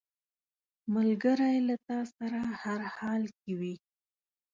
ملګری 0.93 1.55
له 1.67 1.75
تا 1.87 1.99
سره 2.15 2.39
هر 2.61 2.79
حال 2.95 3.23
کې 3.39 3.51
وي 3.59 3.75